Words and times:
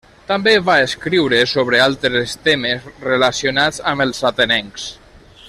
També 0.29 0.53
va 0.69 0.77
escriure 0.85 1.41
sobre 1.51 1.81
altres 1.85 2.33
temes 2.47 2.89
relacionats 3.09 3.83
amb 3.93 4.07
els 4.07 4.27
atenencs. 4.33 4.89